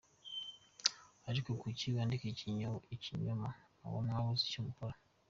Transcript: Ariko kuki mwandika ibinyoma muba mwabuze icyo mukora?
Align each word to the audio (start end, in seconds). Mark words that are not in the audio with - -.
Ariko 1.29 1.49
kuki 1.61 1.85
mwandika 1.93 2.23
ibinyoma 2.27 3.49
muba 3.79 3.99
mwabuze 4.05 4.43
icyo 4.45 4.61
mukora? 4.67 4.95